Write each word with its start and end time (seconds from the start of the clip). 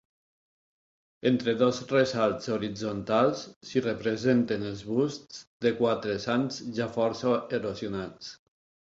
Entre 1.31 1.53
dos 1.57 1.81
ressalts 1.89 2.47
horitzontals 2.55 3.43
s'hi 3.71 3.83
representen 3.87 4.65
els 4.69 4.81
busts 4.93 5.43
de 5.67 5.73
quatre 5.83 6.15
sants, 6.25 6.57
ja 6.79 6.89
força 6.97 7.35
erosionats. 7.59 8.33